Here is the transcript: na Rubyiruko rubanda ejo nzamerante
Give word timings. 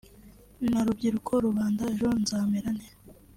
na 0.71 0.79
Rubyiruko 0.85 1.31
rubanda 1.45 1.81
ejo 1.93 2.07
nzamerante 2.21 2.89